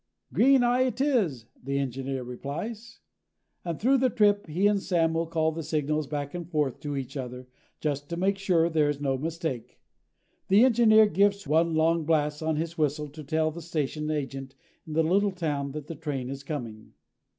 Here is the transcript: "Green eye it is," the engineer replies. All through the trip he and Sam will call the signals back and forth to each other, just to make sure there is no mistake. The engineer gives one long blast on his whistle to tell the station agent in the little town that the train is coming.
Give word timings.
"Green 0.33 0.63
eye 0.63 0.81
it 0.87 0.99
is," 0.99 1.45
the 1.63 1.77
engineer 1.77 2.23
replies. 2.23 3.01
All 3.63 3.75
through 3.75 3.99
the 3.99 4.09
trip 4.09 4.47
he 4.47 4.65
and 4.65 4.81
Sam 4.81 5.13
will 5.13 5.27
call 5.27 5.51
the 5.51 5.61
signals 5.61 6.07
back 6.07 6.33
and 6.33 6.49
forth 6.49 6.79
to 6.79 6.97
each 6.97 7.15
other, 7.15 7.47
just 7.79 8.09
to 8.09 8.17
make 8.17 8.39
sure 8.39 8.67
there 8.67 8.89
is 8.89 8.99
no 8.99 9.15
mistake. 9.15 9.79
The 10.47 10.65
engineer 10.65 11.05
gives 11.05 11.45
one 11.45 11.75
long 11.75 12.03
blast 12.05 12.41
on 12.41 12.55
his 12.55 12.79
whistle 12.79 13.09
to 13.09 13.23
tell 13.23 13.51
the 13.51 13.61
station 13.61 14.09
agent 14.09 14.55
in 14.87 14.93
the 14.93 15.03
little 15.03 15.31
town 15.31 15.71
that 15.73 15.85
the 15.85 15.93
train 15.93 16.31
is 16.31 16.41
coming. 16.43 16.93